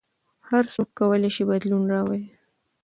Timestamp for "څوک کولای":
0.73-1.31